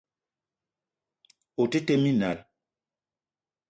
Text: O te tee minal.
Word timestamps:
O 1.61 1.63
te 1.71 1.79
tee 1.85 1.99
minal. 2.05 2.37